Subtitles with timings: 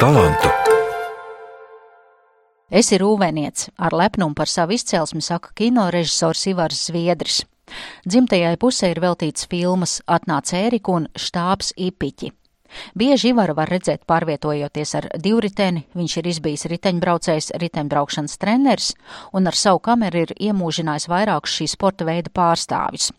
[0.00, 0.48] talantu.
[2.70, 7.42] Es ir rūvēniec, ar lepnumu par savu izcelsmi saka kino režisors Ivars Zviedris.
[8.08, 12.32] Dzimtajai pusē ir veltīts filmas Atnāc Ērika un Štābs Ipiķi.
[12.94, 18.92] Bieži Ivaru var redzēt pārvietojoties ar divriteni, viņš ir izbijis riteņbraucējs, riteņbraukšanas treneris
[19.34, 23.10] un ar savu kameru ir iemūžinājis vairākus šī sporta veida pārstāvis.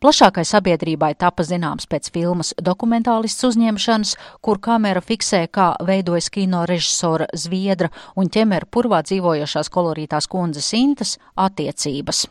[0.00, 7.28] Plašākai sabiedrībai tapa zināms pēc filmas dokumentālists uzņemšanas, kur kamera fiksē, kā veidojas kino režisora
[7.36, 12.26] Zviedra un ķemera purvā dzīvojošās kolorītās kundzes Intas attiecības.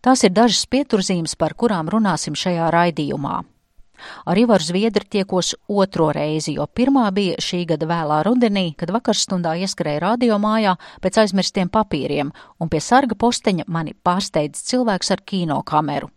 [0.00, 3.42] Tās ir dažas pieturzīmes, par kurām runāsim šajā raidījumā.
[4.28, 9.56] Ar Ivaru Zviedri tiekos otro reizi, jo pirmā bija šī gada vēlā rudenī, kad vakarstundā
[9.64, 15.62] ieskrēja radio mājā pēc aizmirstiem papīriem, un pie sarga posteņa mani pārsteidz cilvēks ar kino
[15.64, 16.12] kameru.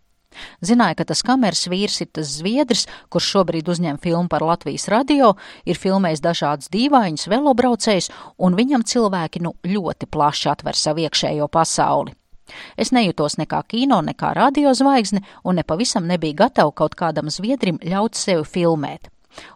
[0.62, 5.34] Zināja, ka tas kameras vīrs ir tas zviedrs, kurš šobrīd uzņem filmu par Latvijas radio,
[5.66, 12.14] ir filmējis dažādus dīvainus velobraucējus, un viņam cilvēki nu ļoti plaši atver savu iekšējo pasauli.
[12.76, 18.18] Es nejūtos nekā kino, nekā radio zvaigzne, un nepavisam nebija gatava kaut kādam zviedrim ļaut
[18.18, 19.10] sevi filmēt.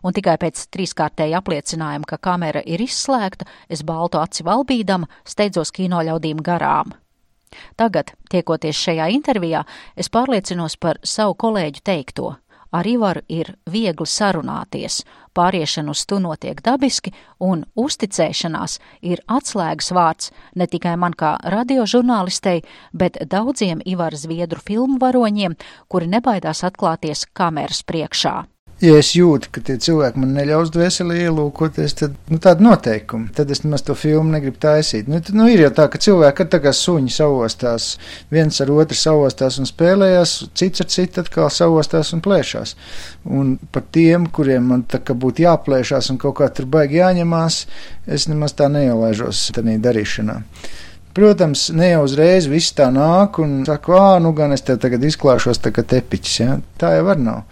[0.06, 6.02] Un tikai pēc trīskārtēja apliecinājuma, ka kamera ir izslēgta, es baltu aci valbīdama steidzos kino
[6.06, 6.94] ļaudīm garām.
[7.76, 9.64] Tagad, tiekoties šajā intervijā,
[9.96, 12.34] es pārliecinos par savu kolēģu teikto.
[12.74, 15.04] Ar Ivaru ir viegli sarunāties,
[15.38, 22.64] pāriešana uz tu notiek dabiski, un uzticēšanās ir atslēgas vārds ne tikai man kā radiožurnālistei,
[22.92, 25.54] bet daudziem Ivara Zviedru filmu varoņiem,
[25.86, 28.34] kuri nebaidās atklāties kameras priekšā
[28.82, 33.30] ja es jūtu, ka tie cilvēki man neļaus dvēseli ielūkoties, tad nu, tāda noteikuma.
[33.36, 35.08] Tad es nemaz to filmu negribu taisīt.
[35.10, 37.88] Nu, tad, nu, ir jau tā, ka cilvēki ir tā kā suņi savostās,
[38.34, 42.74] viens ar otru savostās un spēlējās, cits ar citu atkal savostās un plēšās.
[43.30, 47.60] Un par tiem, kuriem man tā kā būtu jāplēšās un kaut kā tur baigi jāņemās,
[48.06, 50.40] es nemaz tā neielaižos tādā darīšanā.
[51.14, 55.04] Protams, ne jau uzreiz viss tā nāk un saka, ah, nu gan es tev tagad
[55.06, 56.56] izklāšos tā kā tepiķis, ja?
[56.80, 57.44] tā jau var nav.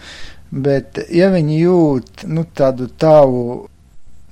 [0.53, 3.45] Bet, ja viņi jūt nu, tādu tavu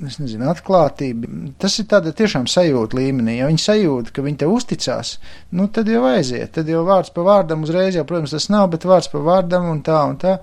[0.01, 1.29] nezinu, atklātība.
[1.61, 3.39] Tas ir tāda tiešām sajūta līmenī.
[3.39, 5.15] Ja viņi sajūt, ka viņi te uzticās,
[5.57, 6.53] nu tad jau aiziet.
[6.57, 9.83] Tad jau vārds pa vārdam uzreiz, jau, protams, tas nav, bet vārds pa vārdam un
[9.87, 10.39] tā un tā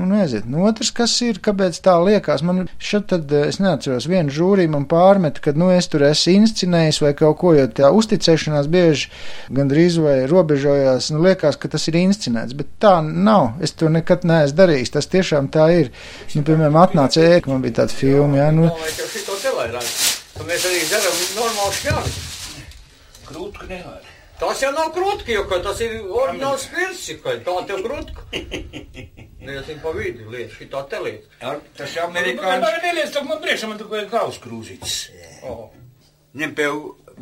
[0.00, 0.46] un aiziet.
[0.50, 4.66] Nu, otrs, kas ir, kāpēc tā liekas, man šeit tad, eh, es neatceros, vienu žūrī
[4.70, 9.10] man pārmet, ka, nu, es tur esmu inscinējis vai kaut ko, jo tā uzticēšanās bieži
[9.54, 13.60] gandrīz vai robežojās, nu, liekas, ka tas ir inscinēts, bet tā nav.
[13.64, 15.92] Es to nekad neesmu darījis, tas tiešām tā ir.
[16.34, 18.70] Nu, piemēram, atnāca ēka, man bija tāda filma, jā, nu.
[20.44, 22.16] Mēs arī darām normālu šķēli.
[23.28, 24.13] Krūtku nevajag.
[24.40, 28.26] Tas jau nav krūtki, jo tas ir oriģināls spirsi, ka tā tev krūtku.
[29.44, 31.26] Nezinu, pa vidu liet, šitā te liet.
[31.76, 32.64] Tas jau amerikāņu.
[32.64, 34.98] Man neliec, tak man priekšā man tikai kaus krūzītis.
[36.34, 36.54] Ņem.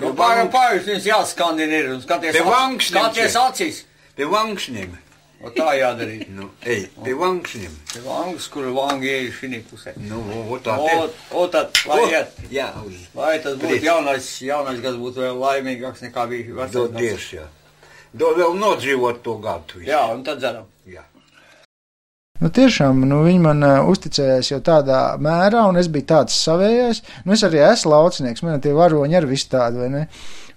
[0.01, 3.83] Nu, pāram pāris viņas jāskandina ir un skaties acīs.
[4.17, 4.95] Pie vankšņiem.
[5.42, 6.14] O tā jādara.
[6.30, 7.72] Nu, ej, pie vankšņiem.
[7.92, 9.94] Pie vangas, kur vangi ir šī pusē.
[10.06, 10.92] Nu, o tā te.
[11.03, 11.08] O,
[11.42, 12.36] o tad, lai iet.
[12.54, 13.00] Jā, uz.
[13.19, 13.86] Lai tas būtu Prieks.
[13.88, 16.76] jaunais, jaunais gads būtu vēl laimīgāks nekā bija vecais.
[16.76, 17.03] Dod gads.
[17.03, 17.48] dievs, jā.
[18.14, 19.80] Dod vēl nodzīvot to gadu.
[19.80, 19.91] visu.
[19.91, 20.69] Jā, un tad dzeram.
[22.42, 27.03] Nu, tiešām, nu, viņi man uh, uzticējās jau tādā mērā, un es biju tāds savējais.
[27.22, 30.00] Nu, es arī esmu laucinieks, man tie varoņi arī viss tādi, vai ne?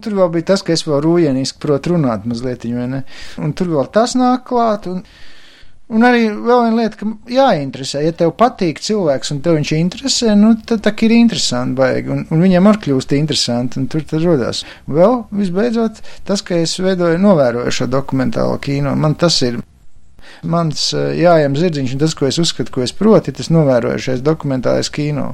[0.02, 3.04] Tur vēl bija tas, ka es vēl rūjieniski protu runāt mazliet, vai ne?
[3.38, 5.04] Un tur vēl tas nāk klāt, un,
[5.94, 8.02] un arī vēl viena lieta, ka jāinteresē.
[8.08, 12.26] Ja tev patīk cilvēks un tev viņš interesē, nu, tad tā ir interesanti baigi, un,
[12.34, 14.66] un viņam arī kļūst interesanti, un tur tad rodās.
[14.90, 19.62] Vēl, visbeidzot, tas, ka es veidoju, novēroju šo dokumentālo kino, man tas ir
[20.44, 24.24] mans eh, jājam zirdziņš, un tas, ko es uzskatu, ko es protu, ir tas novērojušais
[24.26, 25.32] dokumentālais kino.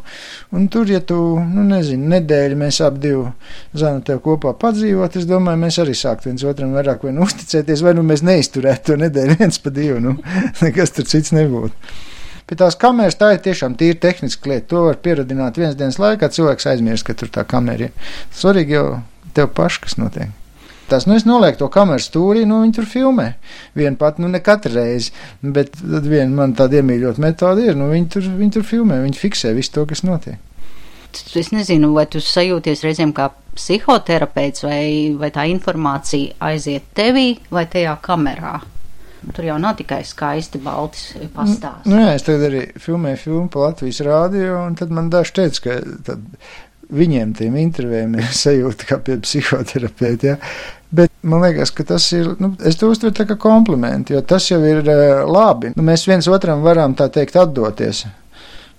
[0.55, 3.29] Un tur, ja tu, nu, nezinu, nedēļu mēs ap divu
[3.77, 7.83] zanu tev kopā padzīvot, es domāju, mēs arī sāktu viens otram vairāk vai nu uzticēties,
[7.85, 10.17] vai nu mēs neizturētu to nedēļu viens pa divu, nu,
[10.63, 11.93] nekas tur cits nebūtu.
[12.51, 14.65] Pie tās kameras tā ir tiešām tīri tehniska lieta.
[14.73, 16.27] To var pieradināt vienas dienas laikā.
[16.35, 18.11] Cilvēks aizmirst, ka tur tā kamera ir.
[18.35, 18.85] Svarīgi jau
[19.37, 20.40] tev paši, kas notiek.
[20.91, 23.27] Tas, nu, es nolieku to kameru stūrī, nu, viņi tur filmē.
[23.79, 27.87] Vienu pat, nu, ne katru reizi, bet tad viena man tāda iemīļota metode ir, nu,
[27.93, 30.41] viņi tur, viņi tur filmē, viņi fiksē visu to, kas notiek.
[31.11, 34.83] Es nezinu, vai tu sajūties reizēm kā psihoterapeits, vai,
[35.19, 38.59] vai tā informācija aiziet tevī vai tajā kamerā.
[39.35, 41.91] Tur jau nav tikai skaisti balti pastāsti.
[41.91, 45.61] Nu, jā, es tagad arī filmēju filmu pa Latvijas rādio, un tad man daži teica,
[45.67, 45.75] ka
[46.07, 46.23] tad
[46.91, 50.33] viņiem tiem intervijiem ir sajūta kā pie psihoterapeita.
[50.33, 50.37] Ja?
[50.91, 54.49] Bet man liekas, ka tas ir, nu, es to uztveru tā kā komplimentu, jo tas
[54.51, 55.71] jau ir uh, labi.
[55.77, 58.05] Nu, mēs viens otram varam tā teikt atdoties.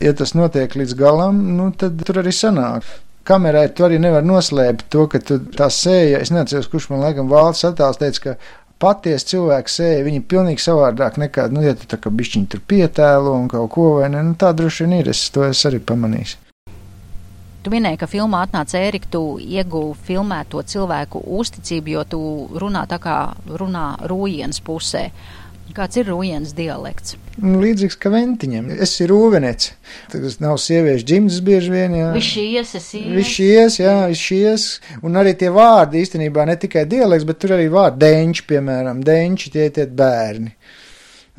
[0.02, 2.84] ja tas notiek līdz galam, nu, tad tur arī sanāk.
[3.24, 7.30] Kamerai tu arī nevar noslēpt to, ka tu tā sēja, es neatceros, kurš man laikam
[7.30, 8.34] valsts attēls teica, ka
[8.82, 13.36] patiesi cilvēks sēja, viņi pilnīgi savādāk nekā, nu, ja tu tā kā bišķiņi tur pietēlo
[13.38, 16.51] un kaut ko, vai ne, nu, tā droši vien ir, es to es arī pamanīju.
[17.62, 22.22] Tu minēji, ka filmā atnāca Ērika, tu ieguvi filmēto cilvēku uzticību, jo tu
[22.58, 25.04] runā tā kā runā rūjienas pusē.
[25.72, 27.14] Kāds ir rūjienas dialekts?
[27.40, 28.66] Nu, līdzīgs kā ventiņam.
[28.74, 29.70] Es esmu rūvenets.
[30.12, 31.94] Tas nav sieviešu dzimtas bieži vien.
[31.96, 32.10] Jā.
[32.12, 33.06] Viņš ies, es ies.
[33.16, 34.66] Viņš ies, jā, viņš ies.
[35.00, 39.52] Un arī tie vārdi īstenībā ne tikai dialekts, bet tur arī vārdi deņķi, piemēram, deņķi,
[39.54, 40.52] tie tie bērni.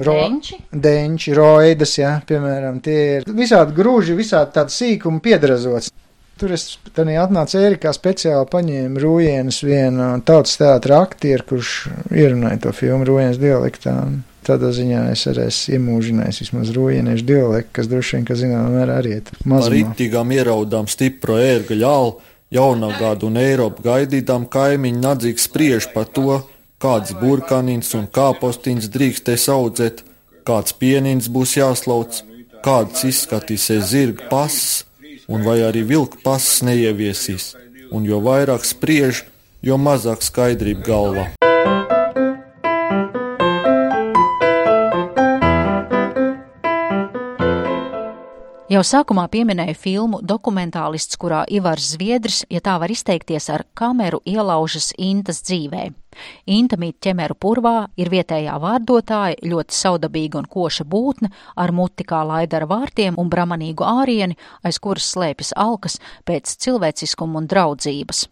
[0.02, 0.56] Ro Deņči?
[0.74, 5.92] Deņči, roidas, jā, piemēram, tie ir visādi grūži, visādi tādi sīkumi piedrazots.
[6.42, 6.66] Tur es
[6.98, 11.74] tādā atnācu Ērikā speciāli paņēmu Rūjienas vienu tautas teātra aktieru, kurš
[12.10, 13.96] ierunāja to filmu Rūjienas dialektā.
[14.44, 18.98] Tādā ziņā es arī esmu iemūžinājis vismaz rūjieniešu dialektu, kas droši vien, ka zināmā mērā
[19.00, 19.70] arī ir mazs.
[19.70, 22.18] Ar rītīgām ieraudām stipro ērga ļālu,
[22.52, 26.42] jaunagādu un Eiropu gaidītām kaimiņu nadzīgi spriež par to,
[26.84, 30.04] kāds burkanins un kāpostins drīkstēs audzēt,
[30.44, 32.20] kāds pienins būs jāslauc,
[32.66, 34.84] kāds izskatīsies zirga pasas
[35.34, 37.54] un vai arī vilku pasas neieviesīs,
[37.90, 39.26] un jo vairāk spriež,
[39.66, 41.53] jo mazāk skaidrība galvā.
[48.74, 54.88] Jau sākumā pieminēju filmu dokumentālists, kurā Ivars Zviedris, ja tā var izteikties, ar kameru ielaužas
[54.98, 55.84] Intas dzīvē.
[56.56, 62.24] Inta mīt ķemeru purvā, ir vietējā vārdotāja, ļoti saudabīga un koša būtne, ar muti kā
[62.26, 68.26] laidara vārtiem un bramanīgu ārieni, aiz kuras slēpjas alkas pēc cilvēciskuma un draudzības.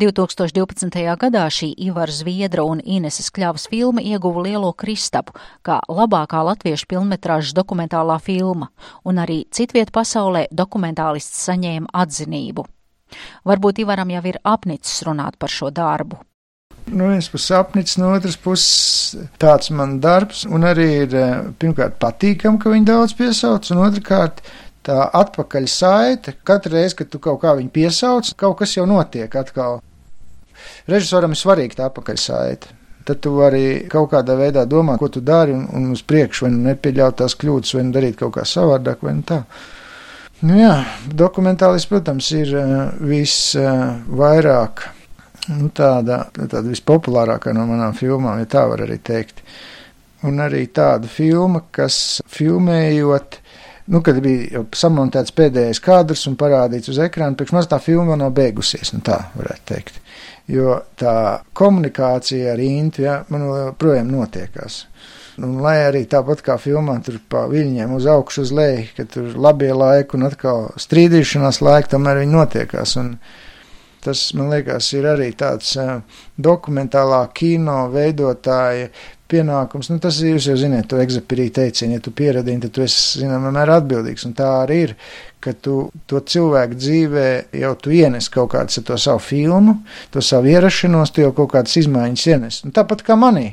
[0.00, 1.16] 2012.
[1.20, 5.36] gadā šī Ivara Zviedra un Ineses Kļavas filma ieguva lielo kristapu
[5.66, 8.70] kā labākā latviešu filmetrāžas dokumentālā filma,
[9.04, 12.66] un arī citviet pasaulē dokumentālists saņēma atzinību.
[13.44, 16.20] Varbūt Ivaram jau ir apnicis runāt par šo darbu.
[16.90, 22.00] No vienas puses apnicis, no otras puses tāds man darbs, un arī ir eh, pirmkārt
[22.02, 24.40] patīkam, ka viņi daudz piesauc, un otrkārt
[24.86, 29.34] tā atpakaļ saite, katru reizi, kad tu kaut kā viņu piesauc, kaut kas jau notiek
[29.36, 29.80] atkal.
[30.90, 32.76] Režisoram ir svarīgi tā atpakaļ saite.
[33.08, 36.52] Tad tu vari kaut kādā veidā domāt, ko tu dari, un, un uz priekšu, vai
[36.54, 39.42] nu nepieļaut tās kļūdas, vai nu darīt kaut kā savādāk, vai nu tā.
[40.44, 40.74] Nu jā,
[41.20, 45.00] dokumentālis, protams, ir uh, visvairāk, uh,
[45.48, 49.42] nu tāda, tāda vispopulārākā no manām filmām, ja tā var arī teikt.
[50.26, 53.38] Un arī tāda filma, kas filmējot,
[53.90, 58.32] nu, kad bija samontēts pēdējais kadrs un parādīts uz ekrāna, priekš maz tā filma nav
[58.36, 59.98] beigusies, nu tā varētu teikt.
[60.50, 61.14] Jo tā
[61.54, 64.84] komunikācija ar Intu, ja, man joprojām notiekās.
[65.40, 69.30] Un, lai arī tāpat kā filmā, tur pa viļņiem uz augšu, uz leju, ka tur
[69.40, 72.96] labie laiki un atkal strīdīšanās laiki, tomēr viņi notiekās.
[73.00, 73.14] Un
[74.04, 76.02] tas, man liekas, ir arī tāds uh,
[76.36, 78.90] dokumentālā kino veidotāja
[79.30, 79.90] pienākums.
[79.92, 83.22] Nu, tas ir, jūs jau zināt, to egzapirī teicienu, ja tu pieradini, tad tu esi,
[83.22, 84.26] zināmā mērā, atbildīgs.
[84.28, 84.96] Un tā arī ir,
[85.40, 85.76] ka tu
[86.10, 87.26] to cilvēku dzīvē
[87.60, 89.78] jau tu ienes kaut kādas ar to savu filmu,
[90.12, 92.60] to savu ierašanos, tu jau kaut kādas izmaiņas ienes.
[92.66, 93.46] Un tāpat kā manī,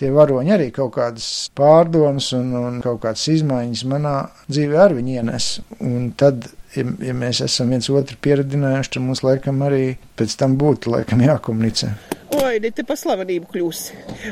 [0.00, 1.28] tie varoņi arī kaut kādas
[1.58, 4.16] pārdomas un, un kaut kādas izmaiņas manā
[4.48, 5.52] dzīvē ar viņu ienes.
[5.82, 10.56] Un tad ja, ja mēs esam viens otru pieradinājuši, tad mums laikam arī pēc tam
[10.60, 11.92] būtu laikam jākomunicē.
[12.32, 13.82] Oi, ne te pa slavenību kļūs.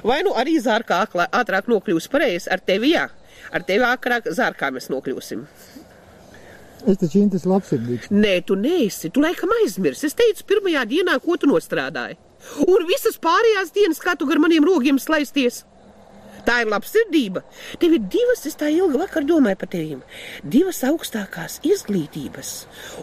[0.09, 3.09] Vai nu arī zārkā ātrāk nokļūs pareizi ar tevi, jā.
[3.51, 5.45] Ar tevi ātrāk zārkā mēs nokļūsim.
[6.89, 8.11] Es taču Intas labsirdīgs.
[8.15, 9.11] Nē, tu neesi.
[9.13, 10.09] Tu laikam aizmirsi.
[10.09, 12.17] Es teicu pirmajā dienā, ko tu nostrādāji.
[12.65, 15.65] Un visas pārējās dienas, kā tu gar maniem rogiem slaisties.
[16.47, 17.43] Tā ir labsirdība.
[17.81, 20.01] Tev ir divas, es tā ilgi vakar domāju par tevīm.
[20.55, 22.53] Divas augstākās izglītības.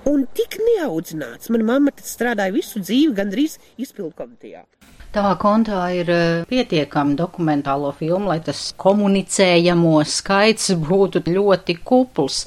[0.10, 1.52] Un tik neaudzināts.
[1.54, 4.66] Mana mamma tad strādāja visu dzīvi gandrīz izpildu komitejā.
[5.14, 12.44] Tavā kontā ir uh, pietiekami dokumentālo filmu, lai tas komunicējamo skaits būtu ļoti kupls.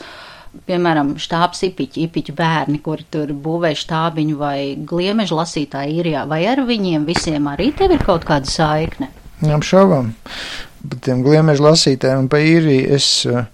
[0.66, 6.64] Piemēram, štābs ipiķi, ipiķi bērni, kuri tur būvē štābiņu vai gliemežu lasītāji īrijā, vai ar
[6.66, 9.12] viņiem visiem arī tev ir kaut kāda saikne?
[9.46, 10.10] Apšaubām.
[10.80, 13.44] Bet tiem gliemežu lasītājiem pa īriju es uh,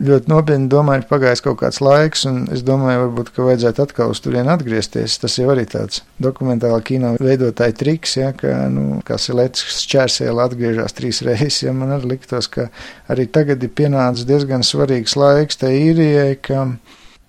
[0.00, 4.22] ļoti nopietni domāju, pagājis kaut kāds laiks, un es domāju, varbūt, ka vajadzētu atkal uz
[4.24, 5.18] turieni atgriezties.
[5.22, 10.96] Tas jau arī tāds dokumentāla kino veidotāja triks, ja, ka, nu, kā Silēts šķērsēla atgriežas
[10.96, 12.68] trīs reizes, ja man arī liktos, ka
[13.12, 16.66] arī tagad ir pienācis diezgan svarīgs laiks tai īrijai, ka,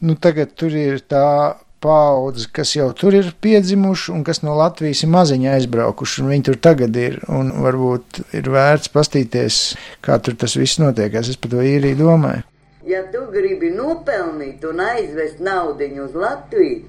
[0.06, 1.28] nu, tagad tur ir tā
[1.84, 6.48] paudze, kas jau tur ir piedzimuši un kas no Latvijas ir maziņi aizbraukuši, un viņi
[6.48, 9.62] tur tagad ir, varbūt ir vērts pastīties,
[10.06, 11.14] kā tur tas viss notiek.
[11.20, 12.48] Es par to īriju domāju.
[12.88, 16.84] Ja tu gribi nopelnīt un aizvest naudu uz Latviju,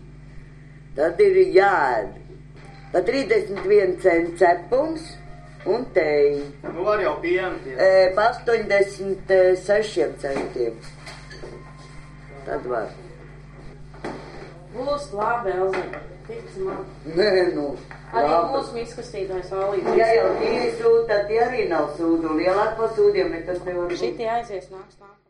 [0.97, 2.17] tad ir jāēd
[2.95, 5.07] pa 31 cents cepums
[5.67, 6.43] un teju.
[6.75, 7.57] Nu, var jau pienu.
[7.79, 10.77] E, pa 86 centiem.
[12.45, 12.91] Tad var.
[14.75, 16.03] Būs labi, Elza.
[16.27, 16.85] Tici man.
[17.17, 17.75] Nē, nu.
[18.15, 18.55] Arī labi.
[18.55, 19.91] mūsu izkastītājs Alīds.
[19.99, 22.37] Ja jau divi sūta, tad tie arī nav sūdu.
[22.39, 24.01] Lielāk pa sūdiem nekas nevar būt.
[24.01, 25.24] Šitie aizies nāks nākamā.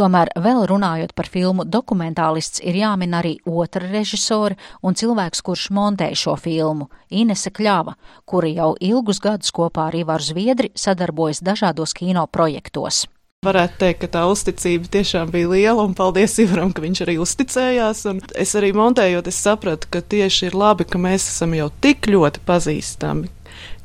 [0.00, 6.08] Tomēr, vēl runājot par filmu, dokumentālists ir jāmin arī otra režisore un cilvēks, kurš montē
[6.16, 6.88] šo filmu-
[7.20, 13.06] Inese Kļava, kura jau ilgus gadus kopā ar Ivaru Zviedri sadarbojas dažādos kino projektos.
[13.44, 18.06] Varētu teikt, ka tā uzticība tiešām bija liela, un paldies Ivaram, ka viņš arī uzticējās.
[18.10, 22.08] Un es arī montējot, es sapratu, ka tieši ir labi, ka mēs esam jau tik
[22.08, 23.28] ļoti pazīstami,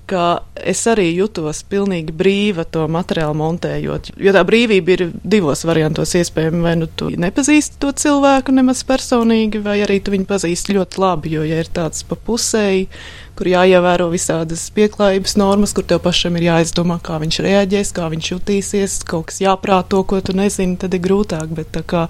[0.10, 4.12] ka es arī jutos pilnīgi brīva to materiālu montējot.
[4.22, 6.64] Jo tā brīvība ir divos variantos iespējama.
[6.66, 11.36] Vai nu tu nepazīsti to cilvēku nemaz personīgi, vai arī tu viņu pazīsti ļoti labi.
[11.36, 12.88] Jo, ja ir tāds pa pusēji,
[13.36, 18.32] kur jāievēro visādas pieklājības normas, kur tev pašam ir jāizdomā, kā viņš reaģēs, kā viņš
[18.36, 21.52] jutīsies, kaut kas jāprāto, ko tu nezini, tad ir grūtāk.
[21.58, 22.08] Bet tā kā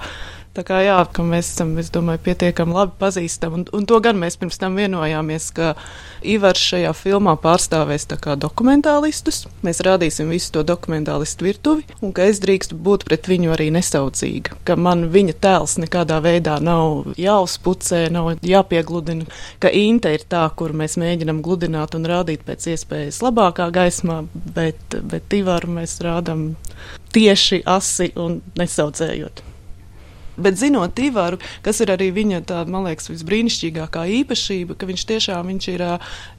[0.55, 3.57] Tā kā jā, ka mēs esam, es domāju, pietiekami labi pazīstami.
[3.59, 5.73] Un, un to gan mēs pirms tam vienojāmies, ka
[6.23, 9.41] Ivars šajā filmā pārstāvēs tā kā dokumentālistus.
[9.67, 14.55] Mēs rādīsim visu to dokumentālistu virtuvi, un ka es drīkstu būt pret viņu arī nesaucīga.
[14.63, 19.27] Ka man viņa tēls nekādā veidā nav jāuzpucē, nav jāpiegludina.
[19.59, 24.21] Ka Inte ir tā, kur mēs mēģinam gludināt un rādīt pēc iespējas labākā gaismā,
[24.55, 26.53] bet, bet Ivaru mēs rādam
[27.11, 29.43] tieši asi un nesaucējot.
[30.37, 35.51] Bet zinot Ivaru, kas ir arī viņa tāda, man liekas, visbrīnišķīgākā īpašība, ka viņš tiešām
[35.53, 35.85] viņš ir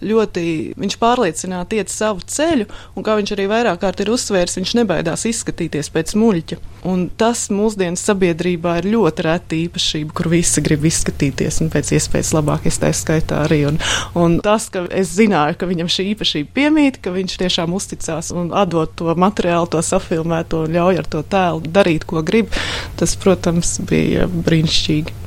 [0.04, 4.74] ļoti, viņš pārliecināti iet savu ceļu, un kā viņš arī vairāk kārt ir uzsvērs, viņš
[4.80, 6.60] nebaidās izskatīties pēc muļķa.
[6.86, 12.30] Un tas mūsdienas sabiedrībā ir ļoti reta īpašība, kur visi grib izskatīties un pēc iespējas
[12.36, 13.64] labāk, es tā skaitā arī.
[13.72, 13.80] Un,
[14.18, 18.52] un tas, ka es zināju, ka viņam šī īpašība piemīt, ka viņš tiešām uzticās un
[18.54, 22.54] atdot to materiālu, to safilmēto ļauj ar to tēlu darīt, ko grib,
[23.00, 25.22] tas, protams, bija brīnišķīgi.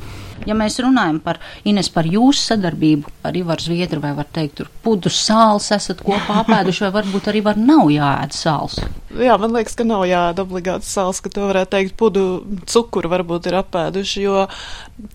[0.48, 1.36] Ja mēs runājam par
[1.68, 6.38] Ines, par jūsu sadarbību ar Ivaru Zviedru, vai var teikt, tur pudus sāls esat kopā
[6.40, 8.78] apēduši, vai varbūt arī var nav jāēd sāls?
[9.20, 12.24] Jā, man liekas, ka nav jāēd obligāti sāls, ka to varētu teikt pudu
[12.72, 14.46] cukuru varbūt ir apēduši, jo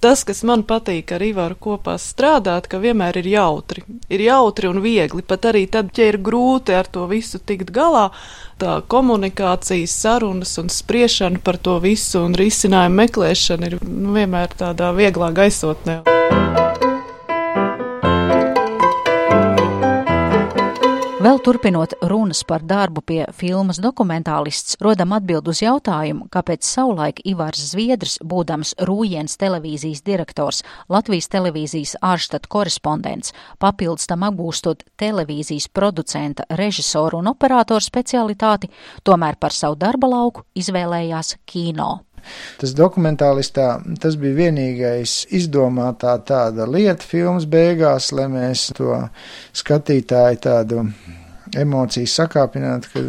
[0.02, 3.86] tas, kas man patīk ar Ivaru kopā strādāt, ka vienmēr ir jautri.
[4.10, 8.10] Ir jautri un viegli, pat arī tad, ja ir grūti ar to visu tikt galā,
[8.62, 14.94] tā komunikācija, sarunas un spriešana par to visu un risinājumu meklēšana ir nu, vienmēr tādā
[14.96, 16.02] vieglā gaisotnē.
[21.36, 27.60] Vēl turpinot runas par darbu pie filmas dokumentālists, rodam atbild uz jautājumu, kāpēc savulaik Ivars
[27.74, 37.20] Zviedrs, būdams Rūjens televīzijas direktors, Latvijas televīzijas ārštata korespondents, papildus tam apgūstot televīzijas producenta, režisoru
[37.20, 38.72] un operātoru specialitāti,
[39.04, 41.90] tomēr par savu darba lauku izvēlējās kino.
[42.64, 43.68] Tas dokumentālistā
[44.00, 49.04] tas bija vienīgais izdomātā tāda lieta filmas beigās, lai mēs to
[49.52, 50.88] skatītāju tādu
[51.60, 53.04] emocijas sakāpināt, ka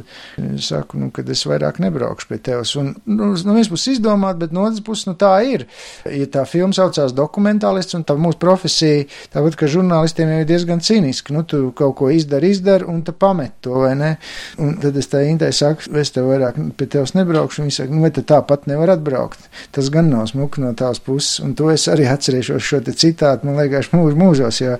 [0.62, 2.74] saku, nu, kad es vairāk nebraukšu pie tevis.
[2.80, 5.66] Un, nu, no vienas puses izdomāt, bet no otras puses, nu, tā ir.
[6.08, 10.82] Ja tā filma saucās dokumentālists, un tā mūsu profesija, tāpat, ka žurnālistiem jau ir diezgan
[10.84, 14.14] cīniski, nu, tu kaut ko izdari, izdari, un tu pamet to, vai ne?
[14.62, 17.94] Un tad es tā Intai saku, es tev vairāk pie tevis nebraukšu, un viņi saka,
[17.94, 19.48] nu, vai tu tāpat nevar atbraukt.
[19.74, 23.58] Tas gan nav smuki no tās puses, un to es arī atcerēšos šo citātu, man
[23.60, 24.76] liekas, mūž, mūžos, jo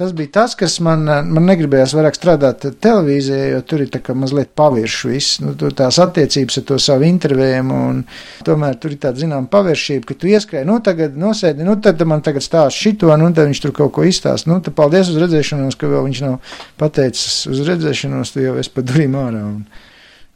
[0.00, 4.14] tas bija tas, kas man, man negribējās vairāk strādāt televīzijā, jo tur ir tā kā
[4.16, 7.98] mazliet paviršu viss, nu, tur tās attiecības ar to savu intervējumu, un
[8.46, 12.24] tomēr tur ir tāda, zinām, paviršība, ka tu ieskrēji, nu, tagad nosēdi, nu, tad man
[12.24, 15.76] tagad stāst šito, nu, tad viņš tur kaut ko izstāst, nu, tad paldies uz redzēšanos,
[15.76, 19.44] ka vēl viņš nav pateicis uz redzēšanos, tu jau esi pa durīm ārā.
[19.52, 19.89] Un,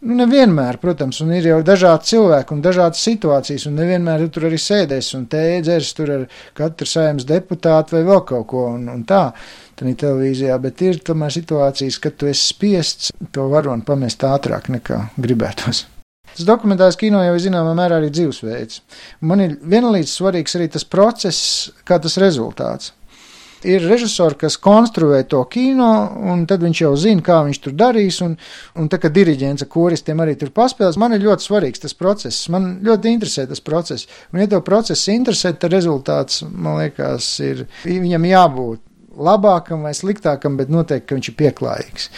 [0.05, 4.51] Nu, nevienmēr, protams, un ir jau dažādi cilvēki un dažādas situācijas, un nevienmēr tu tur
[4.51, 6.27] arī sēdēs un tēdzers tur ar
[6.59, 9.23] katru saimnes deputātu vai vēl kaut ko, un, un tā,
[9.73, 15.01] tā televīzijā, bet ir tomēr situācijas, kad tu esi spiests to varoni pamest ātrāk nekā
[15.17, 15.87] gribētos.
[16.35, 18.83] Tas dokumentāls kino jau ir zināmā mērā arī dzīvesveids.
[19.25, 22.93] Man ir vienlīdz svarīgs arī tas process, kā tas rezultāts
[23.69, 25.91] ir režisori, kas konstruē to kino,
[26.33, 28.37] un tad viņš jau zina, kā viņš tur darīs, un,
[28.81, 32.49] un tā kā diriģents ar koristiem arī tur paspēlēs, man ir ļoti svarīgs tas process.
[32.53, 34.09] Man ļoti interesē tas process.
[34.33, 40.57] Un, ja tev process interesē, tad rezultāts, man liekas, ir viņam jābūt labākam vai sliktākam,
[40.59, 42.09] bet noteikti, viņš ir pieklājīgs.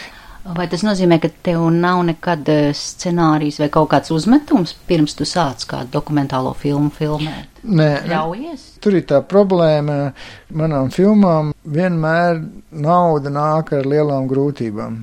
[0.54, 5.26] Vai tas nozīmē, ka tev nav nekad eh, scenārijs vai kaut kāds uzmetums pirms tu
[5.26, 7.50] sāc kādu dokumentālo filmu filmēt?
[7.66, 8.66] Nē, Ļaujies?
[8.78, 10.12] tur ir tā problēma.
[10.54, 12.38] Manām filmām vienmēr
[12.70, 15.00] nauda nāk ar lielām grūtībām.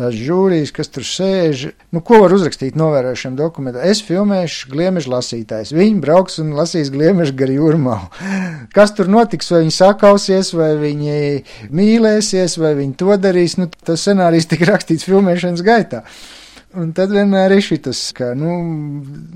[0.00, 3.82] Tās žūrijas, kas tur sēž, nu, ko var uzrakstīt novērošiem dokumentiem?
[3.84, 5.74] Es filmēšu gliemežu lasītājs.
[5.76, 8.08] Viņi brauks un lasīs gliemežu gar jūrmālu.
[8.76, 11.18] Kas tur notiks, vai viņi sakausies, vai viņi
[11.68, 16.00] mīlēsies, vai viņi to darīs, nu, tas scenārijs tika rakstīts filmēšanas gaitā.
[16.78, 18.52] Un tad vienmēr ir šis, ka, nu,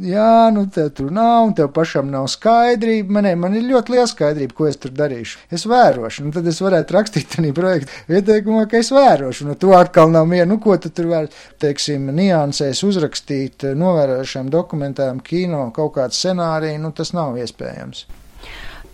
[0.06, 3.10] jā, nu, tev tur nav, un tev pašam nav skaidrība.
[3.16, 5.42] Man, man ir ļoti liela skaidrība, ko es tur darīšu.
[5.50, 9.74] Es vērošu, un tad es varētu rakstīt tādā projektā ieteikumā, ka es vērošu, un to
[9.74, 10.52] atkal nav mieru.
[10.52, 16.94] Nu, ko tu tur var, teiksim, niansēs uzrakstīt, novērošiem dokumentām, kino, kaut kādu scenāriju, nu,
[16.94, 18.06] tas nav iespējams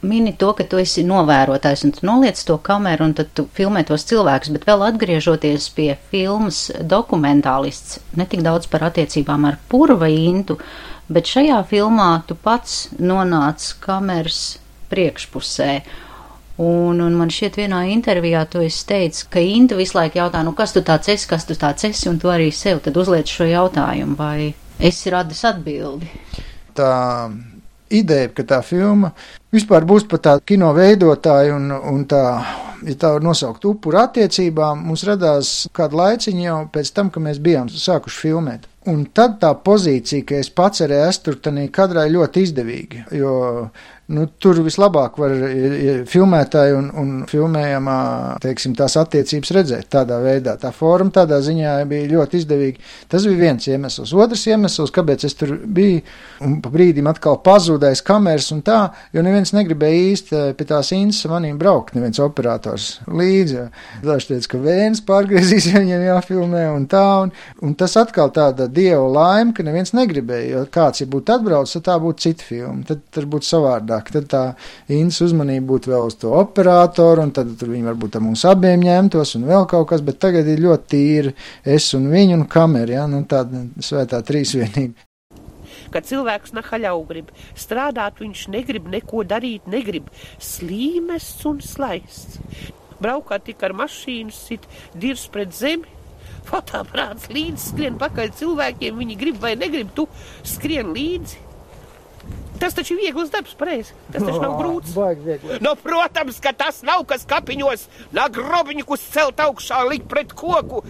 [0.02, 3.82] mini to, ka tu esi novērotājs un tu noliec to kameru un tad tu filmē
[3.88, 10.08] tos cilvēkus, bet vēl atgriežoties pie filmas dokumentālists, ne tik daudz par attiecībām ar purva
[10.10, 10.56] intu,
[11.10, 15.72] bet šajā filmā tu pats nonāc kameras priekšpusē.
[16.60, 20.52] Un, un man šķiet, vienā intervijā tu esi teicis, ka Inta visu laiku jautā, nu
[20.52, 23.46] kas tu tāds esi, kas tu tāds esi, un tu arī sev tad uzliec šo
[23.48, 26.10] jautājumu, vai esi radis atbildi.
[26.76, 26.90] Tā
[27.88, 29.14] ideja, ka tā filma
[29.54, 32.24] vispār būs par tā kino veidotāju un, un tā,
[32.86, 37.42] ja tā var nosaukt upuru attiecībām, mums radās kādu laiciņu jau pēc tam, ka mēs
[37.42, 38.66] bijām sākuši filmēt.
[38.88, 43.32] Un tad tā pozīcija, ka es pats arī esmu tur, tā kadrai ļoti izdevīga, jo
[44.10, 45.34] nu, tur vislabāk var
[46.10, 47.98] filmētāji un, un filmējamā,
[48.42, 50.56] teiksim, tās attiecības redzēt tādā veidā.
[50.60, 52.82] Tā forma tādā ziņā bija ļoti izdevīga.
[53.10, 54.14] Tas bija viens iemesls.
[54.14, 56.02] Otrs iemesls, kāpēc es tur biju,
[56.44, 58.80] un pa brīdim atkal pazudējis kameras un tā,
[59.14, 63.66] jo neviens negribēja īsti eh, pie tās īņas manīm braukt, neviens operators līdzi.
[64.04, 67.34] Daži teica, ka vēns pārgriezīs, ja viņiem jāfilmē un tā, un,
[67.66, 71.88] un tas atkal tāda dieva laime, ka neviens negribēja, jo kāds, ja būtu atbraucis, tad
[71.90, 74.10] tā būtu cita filma, tad, tad būtu savādāk vairāk.
[74.10, 74.42] Tad tā
[74.88, 79.36] īņas uzmanība būtu vēl uz to operatoru, un tad viņi varbūt ar mums abiem ņemtos,
[79.36, 81.34] un vēl kaut kas, bet tagad ir ļoti tīri
[81.64, 85.06] es un viņu un kamera, ja, nu tāda svētā trīsvienība.
[85.90, 90.06] Kad cilvēks nahaļau grib strādāt, viņš negrib neko darīt, negrib
[90.38, 92.38] slīmests un slaists.
[93.00, 95.88] Braukāt tik ar mašīnu, sit dirs pret zemi,
[96.46, 100.06] fotoaprāts līdzi skrien pakaļ cilvēkiem, viņi grib vai negrib, tu
[100.46, 101.49] skrien līdzi.
[102.60, 103.94] Tas taču ir viegls darbs, pareizi.
[104.12, 104.96] Tas taču nav grūts.
[105.64, 110.84] Nu, protams, ka tas nav kas kapiņos, nāk grobiņus celt augšā, likt pret koku,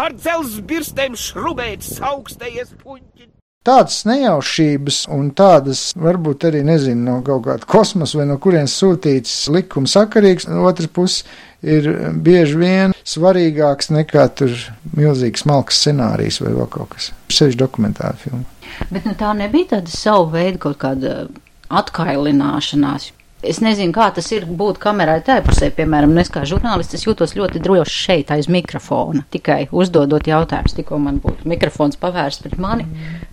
[0.00, 3.30] ar dzelzs birstēm šrubēt, augstējies puņķi.
[3.62, 9.36] Tādas nejaušības un tādas, varbūt arī nezinu, no kaut kāda kosmosa vai no kurienes sūtīts
[9.54, 11.22] likuma sakarīgs, no otras puses
[11.62, 11.86] ir
[12.26, 14.56] bieži vien svarīgāks nekā tur
[14.98, 17.12] milzīgs malks scenārijs vai vēl kaut kas.
[17.30, 18.42] Sevišķi dokumentāla filma.
[18.90, 21.14] Bet nu, tā nebija tāda savu veidu kaut kāda
[21.70, 23.12] atkailināšanās.
[23.42, 27.34] Es nezinu, kā tas ir būt kamerai tajā pusē, piemēram, es kā žurnālists, es jūtos
[27.34, 32.86] ļoti droši šeit aiz mikrofona, tikai uzdodot jautājumus, tikko man būtu mikrofons pavērsts pret mani.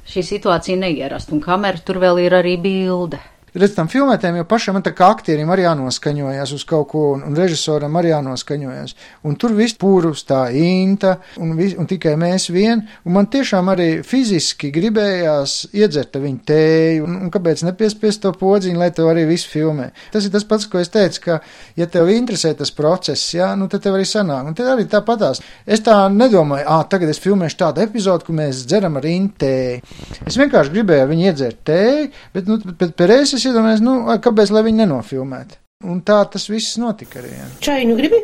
[0.10, 3.22] Šī situācija neierast, un kamera tur vēl ir arī bilde.
[3.54, 7.38] Redz, tam filmētēm jau pašam tā kā aktierim arī jānoskaņojas uz kaut ko, un, un
[7.38, 8.94] režisoram arī jānoskaņojas.
[9.26, 13.72] Un tur viss pūrus, tā inta, un, vis, un tikai mēs vien, un man tiešām
[13.74, 19.26] arī fiziski gribējās iedzert viņu tēju, un, un kāpēc nepiespiest to podziņu, lai tev arī
[19.32, 19.90] viss filmē.
[20.14, 21.40] Tas ir tas pats, ko es teicu, ka,
[21.80, 24.46] ja tev interesē tas process, jā, nu tad tev arī sanāk.
[24.52, 25.42] Un tad arī tāpatās.
[25.66, 29.82] Es tā nedomāju, ā, tagad es filmēšu tādu epizodu, kur mēs dzeram ar intēju.
[30.30, 34.66] Es vienkārši gribēju viņu iedzert tēju, bet, nu, bet pēc es iedomājos, nu, kāpēc lai
[34.68, 35.60] viņi nenofilmētu.
[35.90, 37.32] Un tā tas viss notika arī.
[37.38, 37.48] Jā.
[37.64, 38.20] Čainu gribi?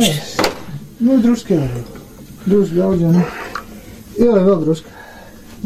[0.00, 0.36] Es,
[0.98, 1.84] nu, drusku jau.
[2.46, 3.12] Drusku daudz, jau.
[3.12, 3.26] Nu.
[4.16, 4.94] Jā, vēl drusku.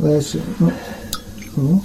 [0.02, 0.72] Lai es, nu,
[1.54, 1.78] nu.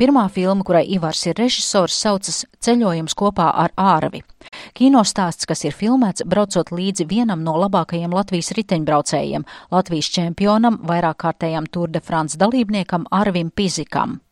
[0.00, 4.22] Pirmā filma, kurai Ivars ir režisors, saucas Ceļojums kopā ar ārvi.
[4.72, 11.20] Kino stāsts, kas ir filmēts braucot līdzi vienam no labākajiem Latvijas riteņbraucējiem, Latvijas čempionam, vairāk
[11.20, 14.22] kārtējam Tour de France dalībniekam Arvim Pizikam.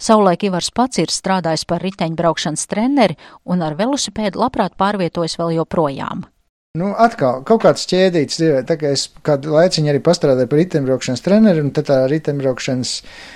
[0.00, 6.24] Savulaik Ivars pats ir strādājis par riteņbraukšanas treneri un ar velosipēdu labprāt pārvietojas vēl joprojām.
[6.72, 11.60] Nu, atkal, kaut kāds ķēdīts tā kā es kādu laiciņu arī pastrādāju par riteņbraukšanas treneri,
[11.60, 12.92] un tad tā riteņbraukšanas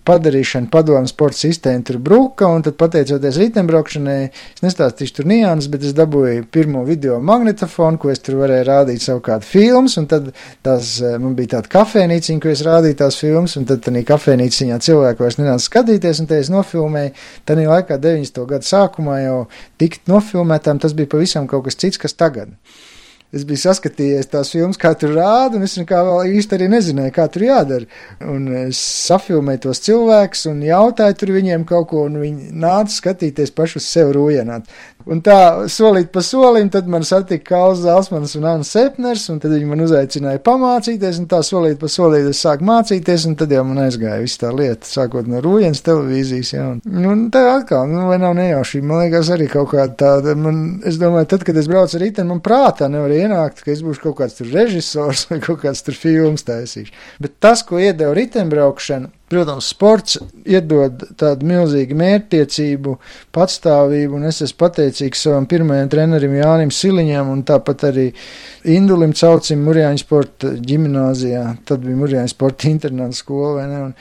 [0.09, 4.15] padarīšana padomu sporta sistēma tur bruka, un tad pateicoties riteņbraukšanai,
[4.55, 9.05] es nestāstīšu tur nianses, bet es dabūju pirmo video magnetofonu, ko es tur varēju rādīt
[9.05, 10.33] savukārt filmas, un tad
[10.65, 14.81] tās, eh, man bija tāda kafēnīciņa, ko es rādīju tās filmas, un tad tādā kafēnīciņā
[14.89, 17.13] cilvēku vairs nenāca skatīties, un te es nofilmēju,
[17.45, 18.49] tad laikā 90.
[18.57, 19.39] gadu sākumā jau
[19.77, 22.57] tikt nofilmētām, tas bija pavisam kaut kas cits, kas tagad
[23.37, 27.15] es biju saskatījies tās filmas, kā tur rāda, un es nekā vēl īsti arī nezināju,
[27.17, 27.89] kā tur jādara.
[28.25, 33.55] Un es safilmēju tos cilvēkus un jautāju tur viņiem kaut ko, un viņi nāca skatīties
[33.57, 34.71] pašu uz sevi rūjienāt.
[35.07, 39.53] Un tā solīt pa solim, tad man satika Kāls Zalsmans un Anna Sepners, un tad
[39.55, 43.63] viņi man uzaicināja pamācīties, un tā solīt pa solīt es sāku mācīties, un tad jau
[43.69, 46.65] man aizgāja viss tā lieta, sākot no Rūjens televīzijas, jā.
[46.73, 50.59] Un, nu, tā atkal, nu, vai nav nejaušība, man liekas arī kaut kāda tāda, man,
[50.91, 54.09] es domāju, tad, kad es braucu ar riteni, man prātā nevar ienākt, ka es būšu
[54.09, 56.91] kaut kāds tur režisors vai kaut kāds tur filmas taisīšu.
[57.23, 62.93] Bet tas, ko iedeva ritenbraukšana, Protams, sports iedod tādu milzīgu mērķtiecību,
[63.35, 68.05] patstāvību, un es esmu pateicīgs savam pirmajam trenerim Jānim Siliņam, un tāpat arī
[68.77, 73.97] Indulim Caucim Murjāņu sporta ģimnāzijā, tad bija Murjāņu sporta internāta skola, vai ne, un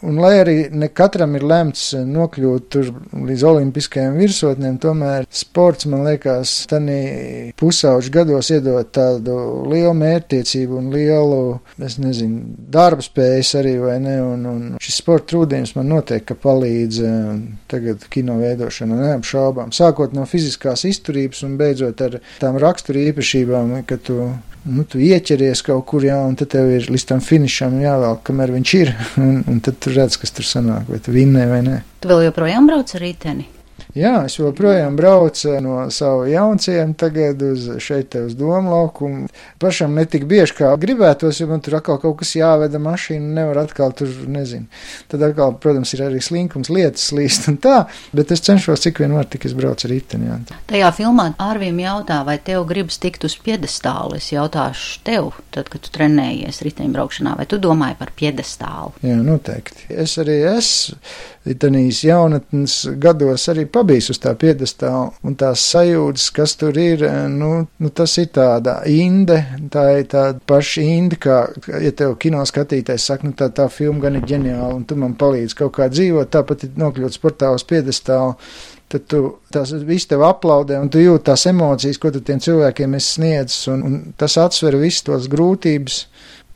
[0.00, 2.76] Un, lai arī ne katram ir lemts nokļūt
[3.28, 6.96] līdz olimpiskajiem virsotnēm, tomēr sports, man liekas, tādā
[7.60, 9.36] pusauģu gados iedod tādu
[9.68, 11.40] lielu mērķtiecību un lielu,
[11.84, 14.16] es nezinu, darba spējas arī, vai ne?
[14.24, 17.32] Un, un šis sporta trūdījums man noteikti palīdz eh,
[17.70, 19.74] tagad kino veidošanā, neapšaubām.
[19.76, 24.22] Sākot no fiziskās izturības un beidzot ar tām raksturu īpašībām, ka tu
[24.68, 28.54] nu, tu ieķeries kaut kur, jā, un tad tev ir līdz tam finišam jāvelk, kamēr
[28.56, 28.92] viņš ir,
[29.24, 31.80] un, un tad tu redz, kas tur sanāk, vai tu vinnē vai nē.
[32.02, 33.48] Tu vēl joprojām brauc ar riteni?
[33.96, 39.26] Jā, es joprojām braucu no savu jaunciemu tagad uz šeit uz domu laukumu.
[39.58, 43.94] Pašam netik bieži kā gribētos, jo man tur atkal kaut kas jāveda mašīna, nevar atkal
[43.96, 44.68] tur, nezinu.
[45.10, 47.80] Tad atkal, protams, ir arī slinkums lietas slīst un tā,
[48.16, 50.30] bet es cenšos cik vien var, tik es braucu ar riteni.
[50.30, 50.38] Jā.
[50.70, 54.20] Tajā filmā Ārvim jautā, vai tev gribas tikt uz piedestālu.
[54.20, 58.94] Es jautāšu tev, tad, kad tu trenējies riteņbraukšanā, vai tu domāji par piedestālu?
[59.06, 59.90] Jā, noteikti.
[59.90, 61.00] Es arī esmu
[61.48, 67.50] Itanīs jaunatnes gados arī pabijis uz tā piedestāla, un tās sajūtas, kas tur ir, nu,
[67.80, 69.38] nu tas ir tāda inde,
[69.72, 71.38] tā ir tāda paša inde, kā,
[71.80, 75.16] ja tev kino skatītājs saka, nu tā, tā filma gan ir ģeniāla, un tu man
[75.20, 78.36] palīdzi kaut kā dzīvot, tāpat ir nokļūt sportā uz piedestāla,
[78.90, 79.22] tad tu
[79.54, 83.64] tās viss tev aplaudē, un tu jūti tās emocijas, ko tu tiem cilvēkiem esi sniedzis,
[83.72, 86.04] un, un tas atsver visas tos grūtības,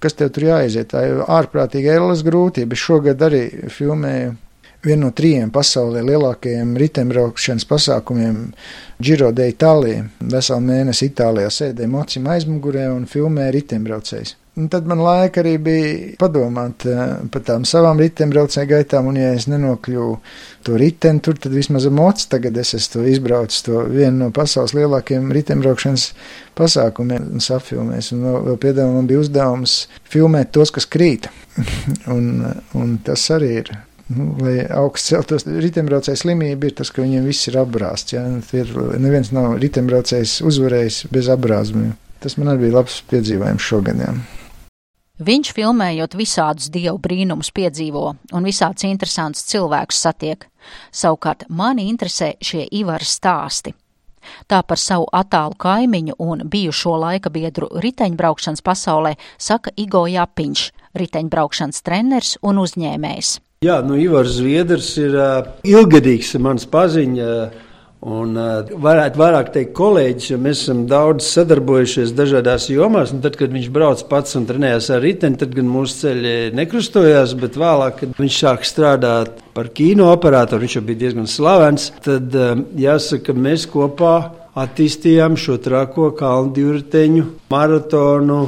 [0.03, 0.91] kas tev tur jāiziet.
[0.93, 2.77] Tā ir ārprātīga ēlas grūtība.
[2.77, 4.35] Es šogad arī filmēju
[4.85, 8.39] vienu no trījiem pasaulē lielākajiem riteņbraukšanas pasākumiem
[9.03, 10.05] Giro d'Italia.
[10.21, 14.37] Veselu mēnesi Itālijā sēdēja mocim aizmugurē un filmēja riteņbraucējus.
[14.55, 19.33] Un tad man laika arī bija padomāt uh, par tām savām riteņbraucēju gaitām, un ja
[19.35, 20.13] es nenokļuvu
[20.67, 25.33] to riteni tur, tad vismaz mocs tagad es esmu izbraucis to vienu no pasaules lielākajiem
[25.35, 26.05] riteņbraukšanas
[26.55, 28.13] pasākumiem un safilmēs.
[28.15, 29.75] Un vēl piedāvā man bija uzdevums
[30.15, 31.27] filmēt tos, kas krīt.
[32.15, 32.47] un,
[32.79, 33.75] un tas arī ir
[34.13, 38.13] Nu, lai augsts celtos, riteņbraucēju slimība ir tas, ka viņiem viss ir apbrāzts.
[38.13, 38.27] Ja?
[38.53, 41.95] Ir, neviens nav riteņbraucējs uzvarējis bez apbrāzumiem.
[42.21, 44.03] Tas man arī bija labs piedzīvojums šogad.
[44.05, 44.13] Ja?
[45.25, 50.45] Viņš filmējot visādus dievu brīnumus piedzīvo un visādus interesantus cilvēkus satiek.
[50.93, 53.73] Savukārt mani interesē šie Ivaras stāsti.
[54.49, 61.85] Tā par savu attālu kaimiņu un bijušo laika biedru riteņbraukšanas pasaulē saka Igo Japiņš, riteņbraukšanas
[61.85, 63.37] treneris un uzņēmējs.
[63.65, 67.29] Jā, nu, Ivars Zviedrs ir uh, ilgadīgs mans paziņa.
[68.05, 73.15] Un, uh, varētu vairāk teikt, kolēģis, jo mēs esam daudz sadarbojušies dažādās jomās.
[73.25, 77.33] Tad, kad viņš brauc pats un trenējās ar riteni, tad gan mūsu ceļi nekrustojās.
[77.41, 81.89] Bet vēlāk, kad viņš sāk strādāt par kino operatoru, viņš jau bija diezgan slavens.
[82.05, 84.19] Tad uh, jāsaka, mēs kopā
[84.61, 87.25] attīstījām šo trako kalnu divriteņu
[87.55, 88.43] maratonu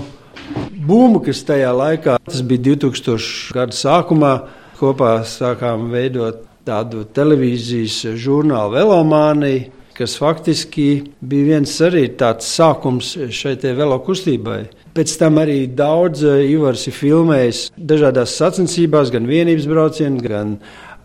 [0.86, 3.56] būmu, kas tajā laikā, tas bija 2000.
[3.56, 4.36] gada sākumā,
[4.78, 10.88] kopā sākām veidot tādu televīzijas žurnālu Velomāniju, kas faktiski
[11.24, 14.66] bija viens arī tāds sākums šai velo kustībai.
[14.96, 20.56] Pēc tam arī daudz eh, Ivars ir filmējis dažādās sacensībās, gan vienības braucienu, gan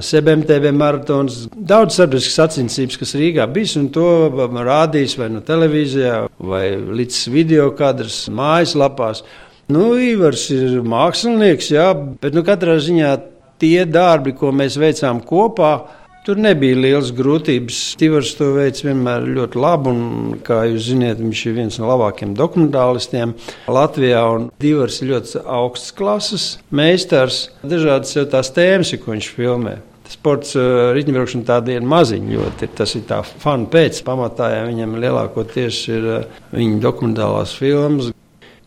[0.02, 1.46] SBMTV maratons.
[1.56, 7.70] Daudz sabiedriskas sacensības, kas Rīgā bijis, un to rādījis vai no televīzijā, vai līdz video
[7.78, 9.24] kadrs mājaslapās.
[9.72, 11.92] Nu, Ivars ir mākslinieks, jā,
[12.24, 13.12] bet nu, katrā ziņā
[13.62, 15.74] tie darbi, ko mēs veicām kopā,
[16.22, 17.78] Tur nebija liels grūtības.
[17.98, 22.36] Tivars to veids vienmēr ļoti labi, un, kā jūs zināt, viņš ir viens no labākajiem
[22.38, 23.34] dokumentālistiem
[23.66, 24.22] Latvijā.
[24.62, 29.80] Divars ir ļoti augsts klases meistars, dažādas jau tās tēmas, ko viņš filmē.
[30.12, 30.54] Sports
[31.00, 32.70] riteņbraukšana tāda ir maziņa ļoti.
[32.78, 36.10] Tas ir tā fanu pēc pamatā, ja viņam lielākoties ir
[36.54, 38.14] viņa dokumentālās filmas.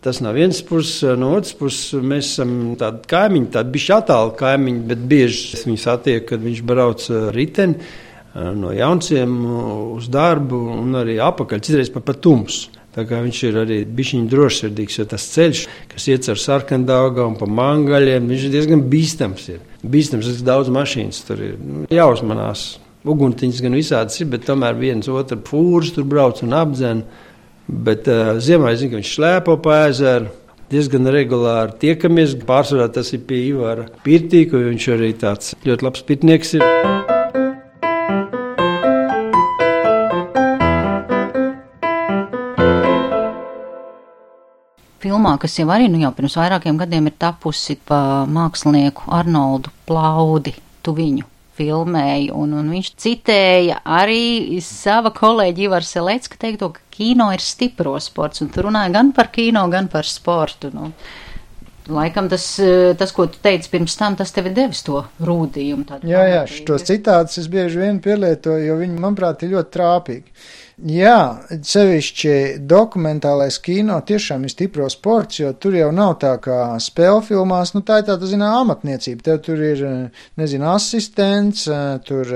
[0.05, 4.83] Tas no vienas puses, no otras puses mēs esam tādi kaimiņi, tādi bišķi attāli kaimiņi,
[4.91, 7.79] bet bieži viņu satiek, kad viņš brauc riteni
[8.35, 9.35] no jaunciem
[9.95, 12.73] uz darbu un arī apakaļ, citreiz pat pa tumsu.
[12.95, 17.35] Tā kā viņš ir arī bijis drošsirdīgs, jo tas ceļš, kas iet ar sarkandāgu un
[17.41, 19.49] pa mangaļiem, viņš ir diezgan bīstams.
[19.51, 19.65] Ir.
[19.83, 21.57] Bīstams, tas daudz mašīnas tur ir.
[21.59, 22.77] Nu, jāuzmanās.
[23.05, 27.25] Uguntiņas gan visādas ir, bet tomēr viens otru fūrs tur brauc un apdzēna.
[27.69, 30.29] Bet uh, ziemā es zinu, ka viņš slēpo pa ezeru.
[30.73, 32.35] Diezgan regulāri tiekamies.
[32.49, 36.65] Pārsvarā tas ir pie Ivara Pirtīka, jo viņš arī tāds ļoti labs pitnieks ir.
[45.05, 50.57] Filmā, kas jau arī nu, jau pirms vairākiem gadiem ir tapusi pa mākslinieku Arnoldu Plaudi,
[50.85, 57.31] tu viņu filmēja, un, un viņš citēja arī sava kolēģi Ivar Selecka teikto, ka kino
[57.35, 60.73] ir stipro sports, un tu runāji gan par kino, gan par sportu.
[60.75, 60.91] Nu,
[61.85, 62.47] Laikam tas,
[62.97, 65.99] tas, ko tu teici pirms tam, tas tev ir devis to rūdījumu.
[66.09, 70.33] Jā, jā, šos citātus es bieži vien pielietoju, jo viņi, manuprāt, ir ļoti trāpīgi.
[70.75, 72.33] Jā, sevišķi
[72.67, 77.85] dokumentālais kino tiešām ir stipro sports, jo tur jau nav tā kā spēļu filmās, nu
[77.87, 79.23] tā ir tāda, zinām, amatniecība.
[79.23, 79.85] Tev tur ir,
[80.41, 81.69] nezinu, asistents,
[82.09, 82.35] tur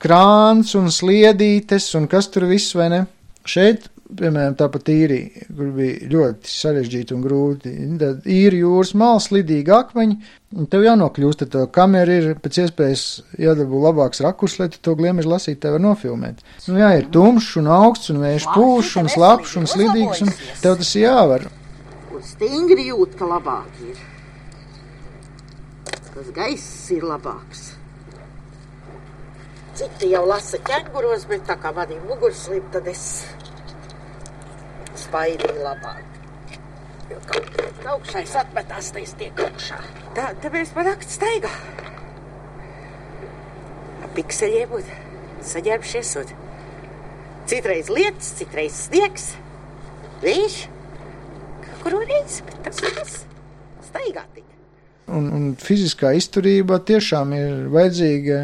[0.00, 3.04] krāns un sliedītes un kas tur viss, vai ne?
[3.48, 7.72] Šeit, piemēram, tāpat īrija, kur bija ļoti sarežģīti un grūti.
[8.00, 10.16] Tad īri jūras malas, slidīgi akmeņi,
[10.56, 13.06] un tev jānokļūst ar to kameru, ir pēc iespējas
[13.40, 16.44] jādabū labāks rakurs, lai to gliemeži lasīt, tev var nofilmēt.
[16.68, 20.78] Nu jā, ir tumšs un augsts un vējš pūš un slapš un slidīgs, un tev
[20.80, 21.48] tas jāvar.
[22.14, 23.98] Un stingri jūt, ka labāk ir.
[26.14, 27.74] Tas gaiss ir labāks.
[29.78, 33.04] Citi jau lasa ķēnguros, bet tā kā man ir mugurslīp, tad es
[34.98, 36.16] spaidīju labāk.
[37.08, 39.78] Jo kaut kā augšais atmetās, tad es tiek augšā.
[40.16, 41.52] Tā, tāpēc man akts staigā.
[44.18, 44.90] Pikseļiem un
[45.46, 46.34] saģērbšies un
[47.48, 49.30] citreiz lietas, citreiz sniegs,
[50.24, 50.60] vējš.
[51.84, 53.18] Kuru reizi, bet tas tas
[53.88, 54.57] staigā tik.
[55.08, 58.40] Un, un fiziskā izturība tiešām ir vajadzīga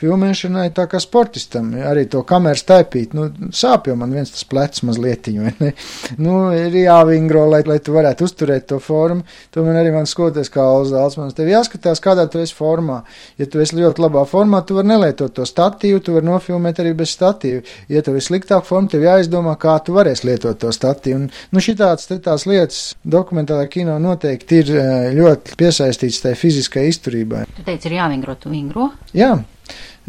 [0.00, 1.72] filmēšanai, tā kā sportistam.
[1.86, 5.70] Arī to kameru staipīt, nu, sāp jau man viens tas plecs mazlietiņu, vai ne?
[6.20, 9.26] Nu, ir jāvingro, lai, lai tu varētu uzturēt to formu.
[9.54, 11.18] To man arī man skoties kā Alzāls.
[11.20, 13.02] Man tev jāskatās, kādā tu esi formā.
[13.40, 16.94] Ja tu esi ļoti labā formā, tu vari nelietot to statīvu, tu vari nofilmēt arī
[16.96, 17.62] bez statīva.
[17.92, 21.20] Ja tev ir sliktāk forma, tev jāizdomā, kā tu varēsi lietot to statīvu.
[21.20, 24.74] Un, nu, šitāds, tās lietas dokumentālā kino noteikti ir
[25.20, 27.46] ļoti piesaistīts tai fiziskai izturībai.
[27.56, 28.90] Tu teici, ir jāvingro, tu vingro?
[29.16, 29.36] Jā.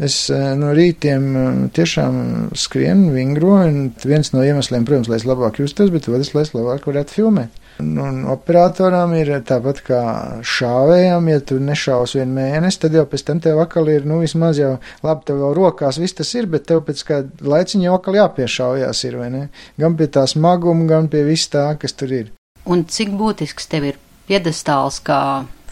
[0.02, 2.14] Es no rītiem tiešām
[2.58, 6.54] skrienu, vingroju, un viens no iemesliem, protams, lai es labāk justos, bet otrs, lai es
[6.56, 7.60] labāk varētu filmēt.
[7.82, 10.00] Un operatoram ir tāpat kā
[10.46, 14.60] šāvējam, ja tu nešaus vienu mēnesi, tad jau pēc tam tev atkal ir, nu, vismaz
[14.60, 14.74] jau
[15.04, 19.02] labi, tev vēl rokās viss tas ir, bet tev pēc kāda laiciņa jau atkal jāpiešaujās
[19.08, 19.42] ir, vai ne?
[19.80, 22.30] Gan pie tā smaguma, gan pie viss tā, kas tur ir.
[22.68, 25.22] Un cik būtisks tev ir piedestāls kā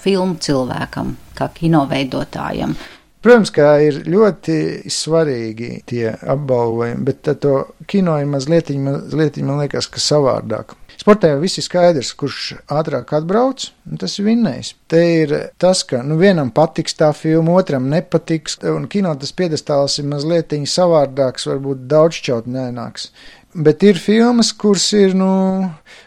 [0.01, 2.75] filmu cilvēkam, kā kino veidotājam?
[3.21, 7.57] Protams, ka ir ļoti svarīgi tie apbalvojumi, bet to
[7.91, 10.73] kino ir mazliet, mazliet man liekas, ka savādāk.
[11.01, 13.67] Sportā jau viss ir skaidrs, kurš ātrāk atbrauc,
[14.01, 14.73] tas ir vinnējis.
[14.89, 19.97] Te ir tas, ka nu, vienam patiks tā filma, otram nepatiks, un kino tas piedestāls
[20.01, 23.09] ir mazliet savādāks, varbūt daudzšķautnēnāks.
[23.53, 25.31] Bet ir filmas, kuras ir, nu,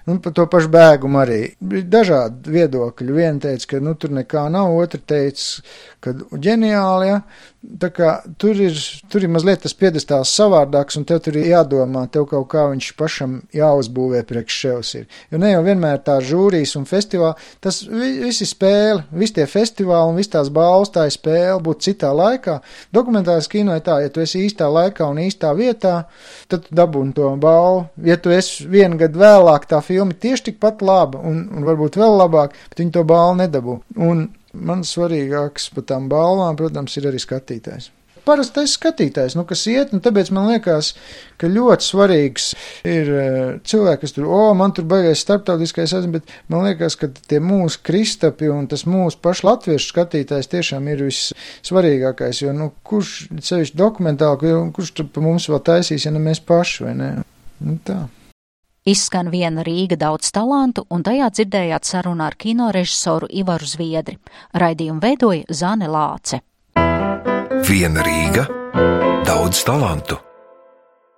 [0.10, 1.40] nu par to pašu bēgumu arī.
[1.70, 3.16] Ir dažādi viedokļi.
[3.16, 5.64] Viena teica, ka, nu, tur nekā nav, otra teica,
[6.04, 7.24] ka ģeniāli, ja.
[7.64, 8.10] Tā kā
[8.42, 8.76] tur ir,
[9.08, 12.90] tur ir mazliet tas piedestāls savādāks, un tev tur ir jādomā, tev kaut kā viņš
[13.00, 15.06] pašam jāuzbūvē priekš ševs ir.
[15.32, 20.20] Jo ne jau vienmēr tā žūrijas un festivāli, tas visi spēle, visi tie festivāli un
[20.20, 22.58] visi tās balvas, tā ir spēle būt citā laikā.
[22.92, 25.96] Dokumentāls kino ir tā, ja tu esi īstā laikā un īstā vietā,
[26.52, 27.86] tad dabūni to balvu.
[28.04, 32.16] Ja tu esi vienu gadu vēlāk, tā filma tieši tikpat laba un, un varbūt vēl
[32.22, 33.82] labāk, bet viņi to balvu nedabū.
[33.98, 37.90] Un Man svarīgāks par tām balvām, protams, ir arī skatītājs.
[38.24, 40.94] parastais skatītājs, nu, kas iet, un tāpēc man liekas,
[41.42, 42.46] ka ļoti svarīgs
[42.88, 47.10] ir eh, cilvēki, kas tur, o, man tur baigais starptautiskais esmu, bet man liekas, ka
[47.12, 53.26] tie mūsu kristapi un tas mūsu pašu latviešu skatītājs tiešām ir vissvarīgākais, jo, nu, kurš
[53.42, 57.14] sevišķi dokumentāli, kurš tur pa mums vēl taisīs, ja ne mēs paši, vai ne?
[57.60, 58.06] Nu, tā.
[58.84, 64.18] Izskan viena Rīga daudz talantu, un tajā dzirdējāt sarunu ar kino režisoru Ivaru Zviedri.
[64.60, 66.42] Raidījumu veidoja Zane Lāce.
[67.64, 68.44] Viena Rīga,
[69.24, 70.20] daudz talantu.